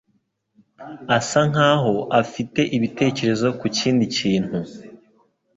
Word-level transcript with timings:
asa 1.17 1.41
nkaho 1.51 1.93
afite 2.21 2.61
ibitekerezo 2.75 3.47
ku 3.59 3.65
kindi 3.77 4.05
kintu. 4.17 4.59